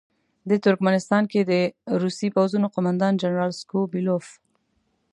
د 0.49 0.51
ترکمنستان 0.65 1.23
کې 1.31 1.41
د 1.51 1.51
روسي 2.01 2.27
پوځونو 2.35 2.67
قوماندان 2.75 3.13
جنرال 3.21 3.51
سکو 3.59 3.79
بیلوف. 3.93 4.27